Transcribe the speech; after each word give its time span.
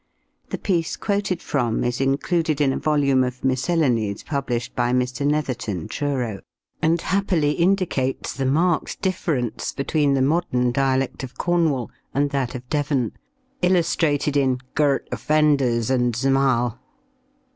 The 0.49 0.57
piece 0.57 0.95
quoted 0.97 1.43
from 1.43 1.83
is 1.83 2.01
included 2.01 2.59
in 2.59 2.73
a 2.73 2.77
volume 2.79 3.23
of 3.23 3.43
miscellanies 3.43 4.23
published 4.23 4.75
by 4.75 4.91
Mr. 4.93 5.27
Netherton, 5.27 5.87
Truro, 5.87 6.39
and 6.81 6.99
happily 6.99 7.51
indicates 7.51 8.33
the 8.33 8.47
marked 8.47 8.99
difference 9.03 9.71
between 9.71 10.15
the 10.15 10.23
modern 10.23 10.71
dialect 10.71 11.21
of 11.23 11.37
Cornwall 11.37 11.91
and 12.15 12.31
that 12.31 12.55
of 12.55 12.67
Devon, 12.67 13.11
illustrated 13.61 14.35
in 14.35 14.57
"Girt 14.73 15.07
Ofvenders 15.11 15.91
an' 15.91 16.13
Zmal." 16.13 16.79